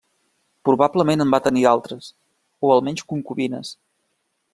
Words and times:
Probablement 0.69 1.21
en 1.25 1.33
va 1.35 1.39
tenir 1.47 1.65
altres, 1.71 2.07
o 2.69 2.73
almenys 2.77 3.05
concubines. 3.13 3.75